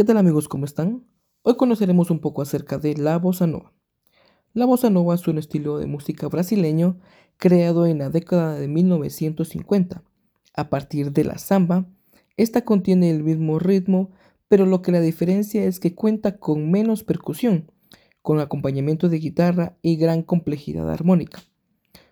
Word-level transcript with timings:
¿Qué 0.00 0.04
tal 0.04 0.16
amigos? 0.16 0.48
¿Cómo 0.48 0.64
están? 0.64 1.04
Hoy 1.42 1.58
conoceremos 1.58 2.10
un 2.10 2.20
poco 2.20 2.40
acerca 2.40 2.78
de 2.78 2.96
la 2.96 3.18
bossa 3.18 3.46
nova. 3.46 3.74
La 4.54 4.64
bossa 4.64 4.88
nova 4.88 5.14
es 5.14 5.28
un 5.28 5.36
estilo 5.36 5.76
de 5.76 5.84
música 5.84 6.26
brasileño 6.26 6.98
creado 7.36 7.84
en 7.84 7.98
la 7.98 8.08
década 8.08 8.54
de 8.54 8.66
1950. 8.66 10.02
A 10.54 10.70
partir 10.70 11.12
de 11.12 11.24
la 11.24 11.36
samba, 11.36 11.86
esta 12.38 12.64
contiene 12.64 13.10
el 13.10 13.22
mismo 13.22 13.58
ritmo, 13.58 14.10
pero 14.48 14.64
lo 14.64 14.80
que 14.80 14.90
la 14.90 15.02
diferencia 15.02 15.64
es 15.64 15.80
que 15.80 15.94
cuenta 15.94 16.38
con 16.38 16.70
menos 16.70 17.04
percusión, 17.04 17.70
con 18.22 18.40
acompañamiento 18.40 19.10
de 19.10 19.18
guitarra 19.18 19.76
y 19.82 19.96
gran 19.96 20.22
complejidad 20.22 20.88
armónica. 20.88 21.42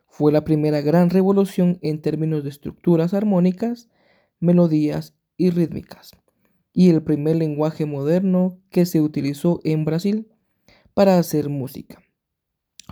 Fue 0.08 0.30
la 0.30 0.44
primera 0.44 0.82
gran 0.82 1.08
revolución 1.08 1.78
en 1.80 2.02
términos 2.02 2.44
de 2.44 2.50
estructuras 2.50 3.14
armónicas, 3.14 3.88
melodías 4.40 5.14
y 5.38 5.48
rítmicas 5.48 6.12
y 6.78 6.90
el 6.90 7.02
primer 7.02 7.34
lenguaje 7.34 7.86
moderno 7.86 8.56
que 8.70 8.86
se 8.86 9.00
utilizó 9.00 9.58
en 9.64 9.84
Brasil 9.84 10.28
para 10.94 11.18
hacer 11.18 11.48
música. 11.48 12.00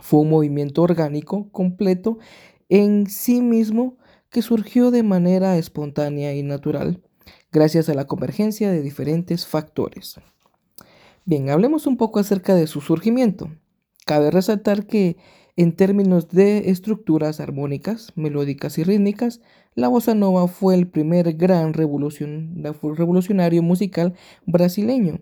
Fue 0.03 0.19
un 0.19 0.29
movimiento 0.29 0.83
orgánico 0.83 1.53
completo 1.53 2.19
en 2.69 3.09
sí 3.09 3.41
mismo 3.41 3.97
que 4.29 4.43
surgió 4.43 4.91
de 4.91 5.05
manera 5.05 5.57
espontánea 5.57 6.35
y 6.35 6.43
natural 6.43 7.01
gracias 7.53 7.89
a 7.89 7.95
la 7.95 8.09
convergencia 8.09 8.73
de 8.73 8.83
diferentes 8.83 9.47
factores. 9.47 10.17
Bien, 11.25 11.49
hablemos 11.49 11.87
un 11.87 11.97
poco 11.97 12.19
acerca 12.19 12.57
de 12.57 12.67
su 12.67 12.81
surgimiento. 12.81 13.53
Cabe 14.05 14.33
resaltar 14.33 14.89
que 14.89 15.17
en 15.57 15.75
términos 15.75 16.29
de 16.29 16.71
estructuras 16.71 17.41
armónicas, 17.41 18.13
melódicas 18.15 18.77
y 18.77 18.85
rítmicas, 18.85 19.41
la 19.75 19.89
bossa 19.89 20.15
nova 20.15 20.49
fue 20.49 20.75
el 20.75 20.87
primer 20.87 21.33
gran 21.35 21.73
revolucionario 21.73 23.63
musical 23.63 24.15
brasileño, 24.45 25.21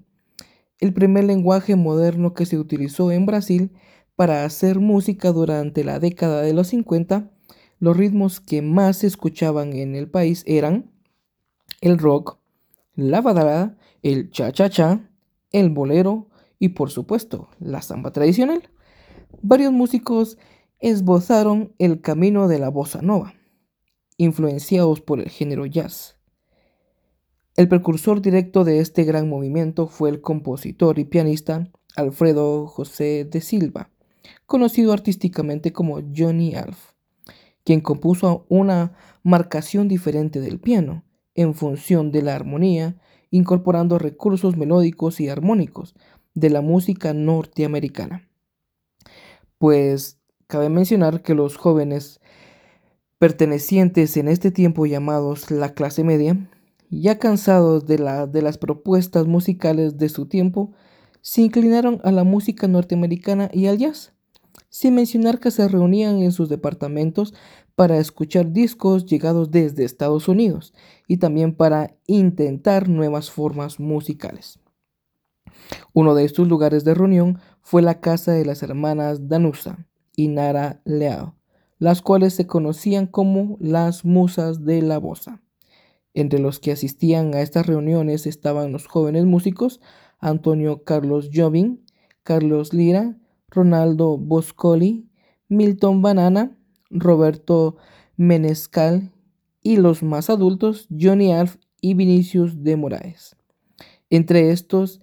el 0.80 0.92
primer 0.92 1.24
lenguaje 1.24 1.76
moderno 1.76 2.34
que 2.34 2.46
se 2.46 2.58
utilizó 2.58 3.12
en 3.12 3.26
Brasil 3.26 3.70
para 4.16 4.44
hacer 4.44 4.80
música 4.80 5.30
durante 5.30 5.84
la 5.84 6.00
década 6.00 6.42
de 6.42 6.52
los 6.52 6.68
50. 6.68 7.30
Los 7.78 7.96
ritmos 7.96 8.40
que 8.40 8.60
más 8.60 8.98
se 8.98 9.06
escuchaban 9.06 9.72
en 9.72 9.94
el 9.94 10.10
país 10.10 10.42
eran 10.46 10.90
el 11.80 11.98
rock, 11.98 12.38
la 12.96 13.20
badalada, 13.20 13.76
el 14.02 14.30
cha-cha-cha, 14.30 15.10
el 15.52 15.70
bolero 15.70 16.28
y 16.58 16.70
por 16.70 16.90
supuesto 16.90 17.48
la 17.60 17.82
samba 17.82 18.12
tradicional 18.12 18.70
varios 19.46 19.74
músicos 19.74 20.38
esbozaron 20.80 21.74
el 21.78 22.00
camino 22.00 22.48
de 22.48 22.58
la 22.58 22.70
bossa 22.70 23.02
nova, 23.02 23.34
influenciados 24.16 25.02
por 25.02 25.20
el 25.20 25.28
género 25.28 25.66
jazz. 25.66 26.16
El 27.54 27.68
precursor 27.68 28.22
directo 28.22 28.64
de 28.64 28.80
este 28.80 29.04
gran 29.04 29.28
movimiento 29.28 29.86
fue 29.86 30.08
el 30.08 30.22
compositor 30.22 30.98
y 30.98 31.04
pianista 31.04 31.70
Alfredo 31.94 32.66
José 32.66 33.28
de 33.30 33.42
Silva, 33.42 33.90
conocido 34.46 34.94
artísticamente 34.94 35.74
como 35.74 36.00
Johnny 36.16 36.54
Alf, 36.54 36.92
quien 37.64 37.82
compuso 37.82 38.46
una 38.48 38.94
marcación 39.22 39.88
diferente 39.88 40.40
del 40.40 40.58
piano 40.58 41.04
en 41.34 41.52
función 41.52 42.12
de 42.12 42.22
la 42.22 42.34
armonía, 42.34 42.96
incorporando 43.30 43.98
recursos 43.98 44.56
melódicos 44.56 45.20
y 45.20 45.28
armónicos 45.28 45.94
de 46.32 46.48
la 46.48 46.62
música 46.62 47.12
norteamericana 47.12 48.26
pues 49.64 50.18
cabe 50.46 50.68
mencionar 50.68 51.22
que 51.22 51.32
los 51.32 51.56
jóvenes 51.56 52.20
pertenecientes 53.16 54.14
en 54.18 54.28
este 54.28 54.50
tiempo 54.50 54.84
llamados 54.84 55.50
la 55.50 55.72
clase 55.72 56.04
media, 56.04 56.36
ya 56.90 57.18
cansados 57.18 57.86
de, 57.86 57.98
la, 57.98 58.26
de 58.26 58.42
las 58.42 58.58
propuestas 58.58 59.26
musicales 59.26 59.96
de 59.96 60.10
su 60.10 60.26
tiempo, 60.26 60.72
se 61.22 61.40
inclinaron 61.40 61.98
a 62.04 62.12
la 62.12 62.24
música 62.24 62.68
norteamericana 62.68 63.48
y 63.54 63.68
al 63.68 63.78
jazz, 63.78 64.12
sin 64.68 64.96
mencionar 64.96 65.40
que 65.40 65.50
se 65.50 65.66
reunían 65.66 66.18
en 66.18 66.32
sus 66.32 66.50
departamentos 66.50 67.32
para 67.74 67.96
escuchar 67.96 68.52
discos 68.52 69.06
llegados 69.06 69.50
desde 69.50 69.84
Estados 69.84 70.28
Unidos 70.28 70.74
y 71.08 71.16
también 71.16 71.54
para 71.54 71.96
intentar 72.06 72.90
nuevas 72.90 73.30
formas 73.30 73.80
musicales. 73.80 74.58
Uno 75.92 76.14
de 76.14 76.24
estos 76.24 76.48
lugares 76.48 76.84
de 76.84 76.94
reunión 76.94 77.38
fue 77.62 77.82
la 77.82 78.00
casa 78.00 78.32
de 78.32 78.44
las 78.44 78.62
hermanas 78.62 79.28
Danusa 79.28 79.86
y 80.16 80.28
Nara 80.28 80.80
Leao, 80.84 81.36
las 81.78 82.02
cuales 82.02 82.34
se 82.34 82.46
conocían 82.46 83.06
como 83.06 83.56
las 83.60 84.04
musas 84.04 84.64
de 84.64 84.82
la 84.82 84.98
bosa. 84.98 85.40
Entre 86.14 86.38
los 86.38 86.60
que 86.60 86.72
asistían 86.72 87.34
a 87.34 87.40
estas 87.40 87.66
reuniones 87.66 88.26
estaban 88.26 88.72
los 88.72 88.86
jóvenes 88.86 89.24
músicos 89.24 89.80
Antonio 90.18 90.84
Carlos 90.84 91.30
Jobin, 91.32 91.84
Carlos 92.22 92.72
Lira, 92.72 93.18
Ronaldo 93.48 94.16
Boscoli, 94.16 95.08
Milton 95.48 96.02
Banana, 96.02 96.56
Roberto 96.90 97.76
Menescal 98.16 99.12
y 99.62 99.76
los 99.76 100.02
más 100.02 100.30
adultos 100.30 100.88
Johnny 100.98 101.32
Alf 101.32 101.56
y 101.80 101.94
Vinicius 101.94 102.62
de 102.62 102.76
Moraes. 102.76 103.36
Entre 104.08 104.50
estos 104.50 105.00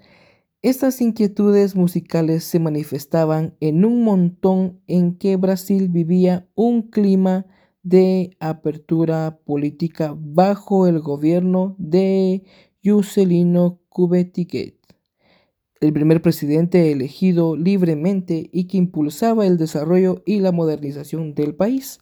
estas 0.61 1.01
inquietudes 1.01 1.75
musicales 1.75 2.43
se 2.43 2.59
manifestaban 2.59 3.55
en 3.61 3.83
un 3.83 4.03
montón 4.03 4.79
en 4.85 5.15
que 5.15 5.35
Brasil 5.35 5.89
vivía 5.89 6.47
un 6.53 6.83
clima 6.83 7.47
de 7.81 8.37
apertura 8.39 9.39
política 9.43 10.15
bajo 10.15 10.85
el 10.85 10.99
gobierno 10.99 11.75
de 11.79 12.43
Juscelino 12.83 13.79
Kubitschek, 13.89 14.77
el 15.79 15.93
primer 15.93 16.21
presidente 16.21 16.91
elegido 16.91 17.55
libremente 17.55 18.49
y 18.53 18.65
que 18.65 18.77
impulsaba 18.77 19.47
el 19.47 19.57
desarrollo 19.57 20.21
y 20.27 20.41
la 20.41 20.51
modernización 20.51 21.33
del 21.33 21.55
país. 21.55 21.99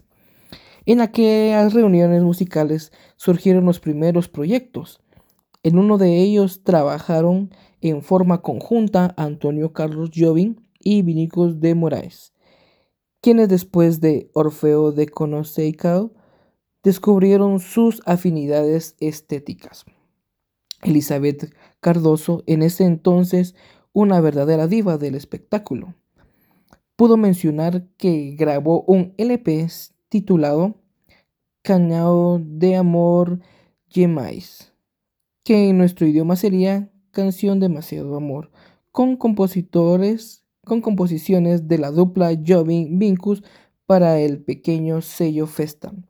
En 0.86 1.00
aquellas 1.00 1.74
reuniones 1.74 2.24
musicales 2.24 2.92
surgieron 3.16 3.64
los 3.64 3.80
primeros 3.80 4.28
proyectos. 4.28 5.00
En 5.62 5.78
uno 5.78 5.98
de 5.98 6.22
ellos 6.22 6.64
trabajaron 6.64 7.52
en 7.82 8.02
forma 8.02 8.42
conjunta 8.42 9.14
Antonio 9.18 9.74
Carlos 9.74 10.12
Jobim 10.16 10.56
y 10.80 11.02
Vinicos 11.02 11.60
de 11.60 11.76
Moraes, 11.76 12.34
quienes 13.22 13.50
después 13.50 14.00
de 14.00 14.30
Orfeo 14.34 14.92
de 14.92 15.08
Conoceicao 15.08 16.14
descubrieron 16.84 17.60
sus 17.60 18.02
afinidades 18.06 18.96
estéticas. 19.00 19.86
Elizabeth 20.82 21.54
Cardoso, 21.82 22.44
en 22.48 22.62
ese 22.62 22.86
entonces 22.86 23.56
una 23.92 24.22
verdadera 24.22 24.68
diva 24.68 24.98
del 24.98 25.16
espectáculo, 25.16 25.96
pudo 26.96 27.18
mencionar 27.18 27.88
que 27.98 28.36
grabó 28.38 28.84
un 28.84 29.14
LP 29.18 29.68
titulado 30.08 30.76
Cañao 31.64 32.40
de 32.42 32.78
Amor 32.78 33.40
Yemais, 33.90 34.69
que 35.50 35.70
en 35.70 35.80
nuestro 35.80 36.06
idioma 36.06 36.36
sería 36.36 36.92
canción 37.10 37.60
Demasiado 37.60 38.16
Amor, 38.16 38.52
con 38.92 39.18
compositores, 39.18 40.44
con 40.64 40.80
composiciones 40.80 41.68
de 41.68 41.80
la 41.80 41.90
dupla 41.90 42.40
Jobin 42.46 43.00
Vincus 43.00 43.42
para 43.88 44.20
el 44.20 44.44
pequeño 44.44 45.02
sello 45.02 45.48
Festan. 45.48 46.06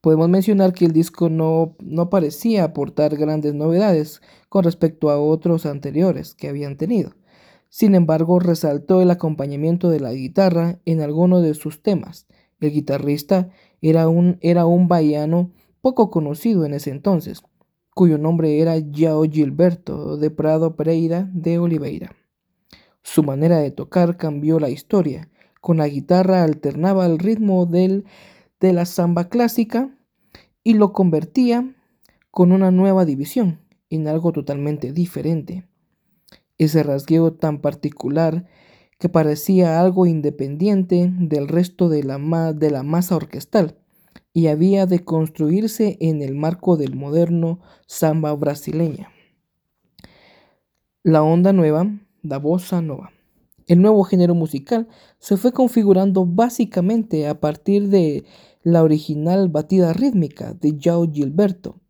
Podemos 0.00 0.28
mencionar 0.28 0.74
que 0.74 0.84
el 0.84 0.92
disco 0.92 1.28
no, 1.28 1.74
no 1.80 2.08
parecía 2.08 2.62
aportar 2.62 3.16
grandes 3.16 3.54
novedades 3.54 4.22
con 4.48 4.62
respecto 4.62 5.10
a 5.10 5.18
otros 5.18 5.66
anteriores 5.66 6.36
que 6.36 6.48
habían 6.48 6.76
tenido. 6.76 7.16
Sin 7.68 7.96
embargo, 7.96 8.38
resaltó 8.38 9.02
el 9.02 9.10
acompañamiento 9.10 9.90
de 9.90 9.98
la 9.98 10.12
guitarra 10.12 10.78
en 10.84 11.00
algunos 11.00 11.42
de 11.42 11.54
sus 11.54 11.82
temas. 11.82 12.28
El 12.60 12.70
guitarrista 12.70 13.50
era 13.80 14.08
un, 14.08 14.38
era 14.40 14.66
un 14.66 14.86
baiano 14.86 15.50
poco 15.80 16.10
conocido 16.10 16.64
en 16.64 16.74
ese 16.74 16.90
entonces, 16.90 17.42
cuyo 17.98 18.16
nombre 18.16 18.60
era 18.60 18.78
Yao 18.78 19.24
Gilberto 19.24 20.18
de 20.18 20.30
Prado 20.30 20.76
Pereira 20.76 21.28
de 21.32 21.58
Oliveira. 21.58 22.14
Su 23.02 23.24
manera 23.24 23.58
de 23.58 23.72
tocar 23.72 24.16
cambió 24.16 24.60
la 24.60 24.70
historia. 24.70 25.28
Con 25.60 25.78
la 25.78 25.88
guitarra 25.88 26.44
alternaba 26.44 27.06
el 27.06 27.18
ritmo 27.18 27.66
del, 27.66 28.04
de 28.60 28.72
la 28.72 28.86
samba 28.86 29.28
clásica 29.28 29.98
y 30.62 30.74
lo 30.74 30.92
convertía 30.92 31.74
con 32.30 32.52
una 32.52 32.70
nueva 32.70 33.04
división 33.04 33.62
en 33.90 34.06
algo 34.06 34.30
totalmente 34.30 34.92
diferente. 34.92 35.66
Ese 36.56 36.84
rasgueo 36.84 37.32
tan 37.32 37.60
particular 37.60 38.46
que 39.00 39.08
parecía 39.08 39.80
algo 39.80 40.06
independiente 40.06 41.12
del 41.18 41.48
resto 41.48 41.88
de 41.88 42.04
la, 42.04 42.52
de 42.52 42.70
la 42.70 42.84
masa 42.84 43.16
orquestal 43.16 43.76
y 44.38 44.46
había 44.46 44.86
de 44.86 45.04
construirse 45.04 45.96
en 45.98 46.22
el 46.22 46.36
marco 46.36 46.76
del 46.76 46.94
moderno 46.94 47.58
samba 47.88 48.32
brasileña. 48.34 49.10
La 51.02 51.24
onda 51.24 51.52
nueva, 51.52 51.90
la 52.22 52.38
bossa 52.38 52.80
nova. 52.80 53.10
El 53.66 53.82
nuevo 53.82 54.04
género 54.04 54.36
musical 54.36 54.86
se 55.18 55.36
fue 55.36 55.50
configurando 55.50 56.24
básicamente 56.24 57.26
a 57.26 57.40
partir 57.40 57.88
de 57.88 58.26
la 58.62 58.84
original 58.84 59.48
batida 59.48 59.92
rítmica 59.92 60.54
de 60.54 60.78
João 60.78 61.12
Gilberto, 61.12 61.80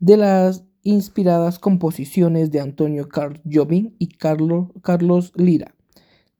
de 0.00 0.16
las 0.16 0.64
inspiradas 0.82 1.60
composiciones 1.60 2.50
de 2.50 2.58
Antonio 2.58 3.08
Carl 3.08 3.40
Jobim 3.48 3.94
y 4.00 4.08
Carlos 4.08 5.32
Lira, 5.36 5.75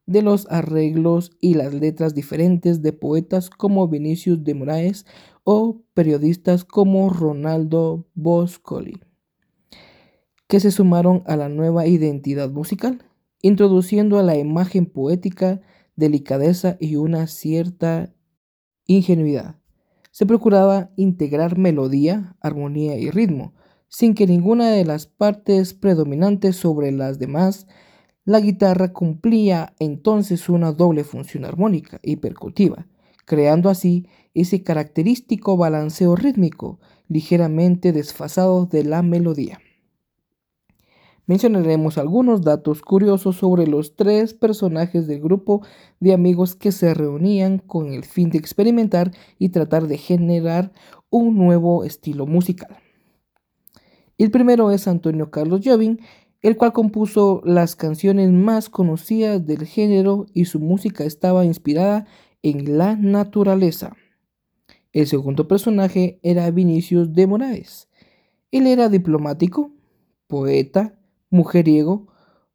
de 0.06 0.22
los 0.22 0.46
arreglos 0.50 1.36
y 1.40 1.54
las 1.54 1.74
letras 1.74 2.14
diferentes 2.14 2.80
de 2.82 2.92
poetas 2.92 3.50
como 3.50 3.88
Vinicius 3.88 4.44
de 4.44 4.54
Moraes 4.54 5.04
o 5.44 5.82
periodistas 5.94 6.64
como 6.64 7.10
Ronaldo 7.10 8.06
Boscoli, 8.14 9.00
que 10.48 10.60
se 10.60 10.70
sumaron 10.70 11.22
a 11.26 11.36
la 11.36 11.48
nueva 11.48 11.86
identidad 11.86 12.50
musical, 12.50 13.04
introduciendo 13.42 14.18
a 14.18 14.22
la 14.22 14.36
imagen 14.36 14.86
poética 14.86 15.60
delicadeza 15.96 16.76
y 16.78 16.96
una 16.96 17.26
cierta 17.26 18.12
ingenuidad. 18.86 19.56
Se 20.12 20.26
procuraba 20.26 20.90
integrar 20.96 21.58
melodía, 21.58 22.36
armonía 22.40 22.96
y 22.96 23.10
ritmo, 23.10 23.54
sin 23.88 24.14
que 24.14 24.26
ninguna 24.26 24.70
de 24.70 24.84
las 24.84 25.06
partes 25.06 25.74
predominantes 25.74 26.56
sobre 26.56 26.92
las 26.92 27.18
demás, 27.18 27.66
la 28.26 28.40
guitarra 28.40 28.92
cumplía 28.92 29.74
entonces 29.78 30.48
una 30.48 30.72
doble 30.72 31.04
función 31.04 31.44
armónica 31.44 32.00
y 32.02 32.16
percutiva, 32.16 32.88
creando 33.24 33.70
así 33.70 34.08
ese 34.34 34.64
característico 34.64 35.56
balanceo 35.56 36.16
rítmico 36.16 36.80
ligeramente 37.08 37.92
desfasado 37.92 38.66
de 38.66 38.84
la 38.84 39.02
melodía. 39.02 39.60
Mencionaremos 41.26 41.98
algunos 41.98 42.42
datos 42.42 42.82
curiosos 42.82 43.36
sobre 43.36 43.68
los 43.68 43.94
tres 43.94 44.34
personajes 44.34 45.06
del 45.06 45.20
grupo 45.20 45.64
de 46.00 46.12
amigos 46.12 46.56
que 46.56 46.72
se 46.72 46.94
reunían 46.94 47.58
con 47.58 47.92
el 47.92 48.04
fin 48.04 48.30
de 48.30 48.38
experimentar 48.38 49.12
y 49.38 49.50
tratar 49.50 49.86
de 49.86 49.98
generar 49.98 50.72
un 51.10 51.36
nuevo 51.36 51.84
estilo 51.84 52.26
musical. 52.26 52.76
El 54.18 54.30
primero 54.30 54.70
es 54.70 54.88
Antonio 54.88 55.30
Carlos 55.30 55.60
Jobim, 55.64 55.98
el 56.42 56.56
cual 56.56 56.72
compuso 56.72 57.42
las 57.44 57.76
canciones 57.76 58.30
más 58.30 58.68
conocidas 58.68 59.44
del 59.46 59.66
género 59.66 60.26
y 60.32 60.44
su 60.44 60.60
música 60.60 61.04
estaba 61.04 61.44
inspirada 61.44 62.06
en 62.42 62.78
la 62.78 62.96
naturaleza. 62.96 63.96
El 64.92 65.06
segundo 65.06 65.48
personaje 65.48 66.18
era 66.22 66.50
Vinicius 66.50 67.12
de 67.12 67.26
Moraes. 67.26 67.88
Él 68.50 68.66
era 68.66 68.88
diplomático, 68.88 69.72
poeta, 70.26 70.98
mujeriego, 71.30 72.08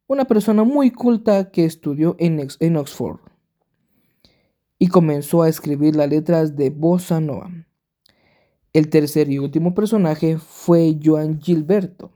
una 0.06 0.24
persona 0.24 0.64
muy 0.64 0.90
culta 0.90 1.50
que 1.50 1.64
estudió 1.64 2.16
en, 2.18 2.46
en 2.58 2.76
Oxford 2.76 3.20
y 4.78 4.88
comenzó 4.88 5.42
a 5.42 5.48
escribir 5.48 5.94
las 5.94 6.08
letras 6.08 6.56
de 6.56 6.70
Bossa 6.70 7.20
Nova. 7.20 7.50
El 8.72 8.88
tercer 8.88 9.30
y 9.30 9.38
último 9.38 9.74
personaje 9.74 10.38
fue 10.38 10.98
Joan 11.00 11.40
Gilberto. 11.40 12.10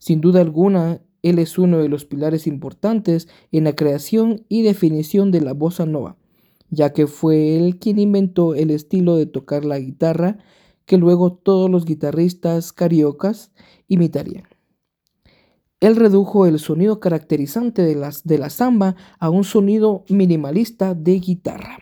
Sin 0.00 0.22
duda 0.22 0.40
alguna, 0.40 1.02
él 1.22 1.38
es 1.38 1.58
uno 1.58 1.78
de 1.78 1.90
los 1.90 2.06
pilares 2.06 2.46
importantes 2.46 3.28
en 3.52 3.64
la 3.64 3.74
creación 3.74 4.46
y 4.48 4.62
definición 4.62 5.30
de 5.30 5.42
la 5.42 5.52
bossa 5.52 5.84
nova, 5.84 6.16
ya 6.70 6.94
que 6.94 7.06
fue 7.06 7.58
él 7.58 7.78
quien 7.78 7.98
inventó 7.98 8.54
el 8.54 8.70
estilo 8.70 9.16
de 9.16 9.26
tocar 9.26 9.64
la 9.66 9.78
guitarra 9.78 10.38
que 10.86 10.96
luego 10.96 11.34
todos 11.34 11.70
los 11.70 11.84
guitarristas 11.84 12.72
cariocas 12.72 13.52
imitarían. 13.88 14.48
Él 15.80 15.96
redujo 15.96 16.46
el 16.46 16.58
sonido 16.58 16.98
caracterizante 16.98 17.82
de, 17.82 17.94
las, 17.94 18.24
de 18.24 18.38
la 18.38 18.48
samba 18.48 18.96
a 19.18 19.28
un 19.28 19.44
sonido 19.44 20.04
minimalista 20.08 20.94
de 20.94 21.20
guitarra. 21.20 21.78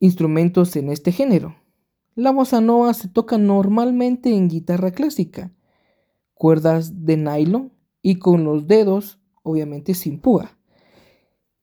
Instrumentos 0.00 0.74
en 0.74 0.88
este 0.88 1.12
género. 1.12 1.54
La 2.16 2.32
bossa 2.32 2.60
nova 2.60 2.92
se 2.94 3.08
toca 3.08 3.38
normalmente 3.38 4.34
en 4.34 4.48
guitarra 4.48 4.90
clásica, 4.90 5.52
cuerdas 6.44 7.06
de 7.06 7.16
nylon 7.16 7.72
y 8.02 8.16
con 8.16 8.44
los 8.44 8.66
dedos, 8.66 9.18
obviamente 9.42 9.94
sin 9.94 10.20
púa. 10.20 10.58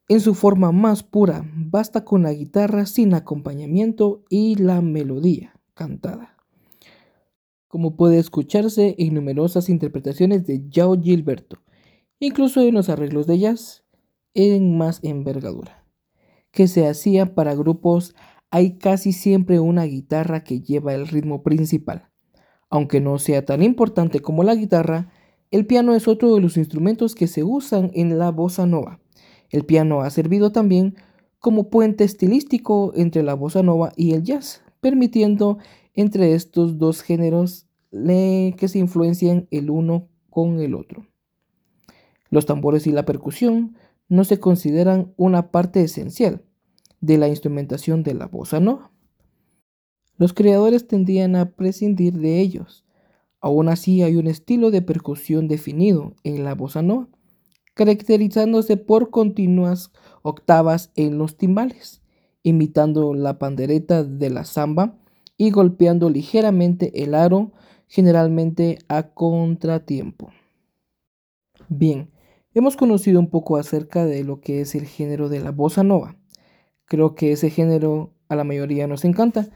En 0.08 0.18
su 0.18 0.34
forma 0.34 0.72
más 0.72 1.04
pura, 1.04 1.48
basta 1.54 2.04
con 2.04 2.24
la 2.24 2.32
guitarra 2.32 2.84
sin 2.86 3.14
acompañamiento 3.14 4.24
y 4.28 4.56
la 4.56 4.80
melodía 4.80 5.54
cantada 5.74 6.32
como 7.72 7.96
puede 7.96 8.18
escucharse 8.18 8.96
en 8.98 9.14
numerosas 9.14 9.70
interpretaciones 9.70 10.44
de 10.46 10.68
Yao 10.68 11.00
Gilberto, 11.00 11.62
incluso 12.18 12.60
en 12.60 12.74
los 12.74 12.90
arreglos 12.90 13.26
de 13.26 13.38
jazz 13.38 13.82
en 14.34 14.76
más 14.76 15.00
envergadura, 15.02 15.86
que 16.50 16.68
se 16.68 16.86
hacía 16.86 17.34
para 17.34 17.54
grupos 17.54 18.14
hay 18.50 18.76
casi 18.76 19.12
siempre 19.12 19.58
una 19.58 19.84
guitarra 19.84 20.44
que 20.44 20.60
lleva 20.60 20.92
el 20.92 21.08
ritmo 21.08 21.42
principal. 21.42 22.11
Aunque 22.72 23.02
no 23.02 23.18
sea 23.18 23.44
tan 23.44 23.62
importante 23.62 24.20
como 24.20 24.44
la 24.44 24.54
guitarra, 24.54 25.10
el 25.50 25.66
piano 25.66 25.94
es 25.94 26.08
otro 26.08 26.34
de 26.34 26.40
los 26.40 26.56
instrumentos 26.56 27.14
que 27.14 27.26
se 27.26 27.44
usan 27.44 27.90
en 27.92 28.18
la 28.18 28.30
bossa 28.30 28.64
nova. 28.64 28.98
El 29.50 29.66
piano 29.66 30.00
ha 30.00 30.08
servido 30.08 30.52
también 30.52 30.94
como 31.38 31.68
puente 31.68 32.04
estilístico 32.04 32.94
entre 32.96 33.22
la 33.22 33.34
bossa 33.34 33.62
nova 33.62 33.92
y 33.94 34.14
el 34.14 34.22
jazz, 34.22 34.62
permitiendo 34.80 35.58
entre 35.92 36.32
estos 36.32 36.78
dos 36.78 37.02
géneros 37.02 37.66
que 37.90 38.68
se 38.68 38.78
influencian 38.78 39.48
el 39.50 39.68
uno 39.68 40.08
con 40.30 40.58
el 40.58 40.74
otro. 40.74 41.06
Los 42.30 42.46
tambores 42.46 42.86
y 42.86 42.92
la 42.92 43.04
percusión 43.04 43.76
no 44.08 44.24
se 44.24 44.40
consideran 44.40 45.12
una 45.18 45.50
parte 45.50 45.82
esencial 45.82 46.42
de 47.02 47.18
la 47.18 47.28
instrumentación 47.28 48.02
de 48.02 48.14
la 48.14 48.28
bossa 48.28 48.60
nova. 48.60 48.91
Los 50.18 50.32
creadores 50.32 50.86
tendían 50.86 51.36
a 51.36 51.50
prescindir 51.50 52.14
de 52.18 52.40
ellos. 52.40 52.84
Aún 53.40 53.68
así 53.68 54.02
hay 54.02 54.16
un 54.16 54.26
estilo 54.26 54.70
de 54.70 54.82
percusión 54.82 55.48
definido 55.48 56.14
en 56.22 56.44
la 56.44 56.54
bossa 56.54 56.82
nova, 56.82 57.08
caracterizándose 57.74 58.76
por 58.76 59.10
continuas 59.10 59.90
octavas 60.22 60.92
en 60.94 61.18
los 61.18 61.36
timbales, 61.36 62.02
imitando 62.42 63.14
la 63.14 63.38
pandereta 63.38 64.04
de 64.04 64.30
la 64.30 64.44
samba 64.44 64.96
y 65.36 65.50
golpeando 65.50 66.08
ligeramente 66.08 67.02
el 67.02 67.14
aro, 67.14 67.52
generalmente 67.88 68.78
a 68.88 69.08
contratiempo. 69.14 70.30
Bien, 71.68 72.10
hemos 72.54 72.76
conocido 72.76 73.18
un 73.18 73.28
poco 73.28 73.56
acerca 73.56 74.04
de 74.04 74.24
lo 74.24 74.40
que 74.40 74.60
es 74.60 74.74
el 74.74 74.86
género 74.86 75.28
de 75.28 75.40
la 75.40 75.50
bossa 75.50 75.82
nova. 75.82 76.16
Creo 76.84 77.14
que 77.14 77.32
ese 77.32 77.50
género 77.50 78.12
a 78.28 78.36
la 78.36 78.44
mayoría 78.44 78.86
nos 78.86 79.04
encanta. 79.04 79.48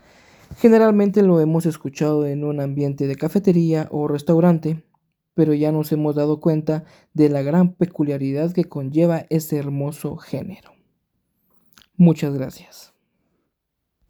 Generalmente 0.57 1.23
lo 1.23 1.41
hemos 1.41 1.67
escuchado 1.67 2.27
en 2.27 2.45
un 2.45 2.61
ambiente 2.61 3.07
de 3.07 3.17
cafetería 3.17 3.89
o 3.91 4.09
restaurante, 4.09 4.85
pero 5.35 5.53
ya 5.53 5.71
nos 5.71 5.93
hemos 5.93 6.15
dado 6.15 6.41
cuenta 6.41 6.85
de 7.13 7.29
la 7.29 7.43
gran 7.43 7.75
peculiaridad 7.75 8.53
que 8.53 8.65
conlleva 8.65 9.27
ese 9.29 9.59
hermoso 9.59 10.17
género. 10.17 10.73
Muchas 11.97 12.35
gracias. 12.35 12.96